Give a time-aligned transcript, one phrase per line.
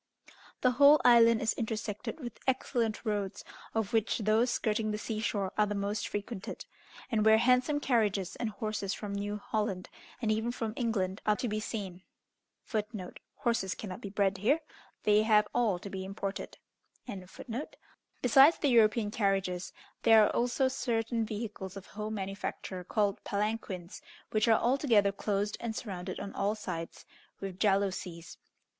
[0.61, 5.53] The whole island is intersected with excellent roads, of which those skirting the sea shore
[5.59, 6.65] are the most frequented,
[7.11, 11.35] and where handsome carriages, and horses from New Holland, and even from England, {120a} are
[11.35, 12.01] to be seen.
[12.65, 13.69] Besides
[18.57, 24.59] the European carriages, there are also certain vehicles of home manufacture called palanquins, which are
[24.59, 27.05] altogether closed and surrounded on all sides
[27.39, 28.39] with jalousies.